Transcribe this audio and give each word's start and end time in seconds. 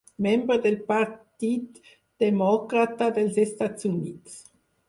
Membre 0.25 0.55
del 0.63 0.77
Partit 0.87 1.77
Demòcrata 2.25 3.13
dels 3.19 3.41
Estats 3.47 3.91
Units. 3.95 4.43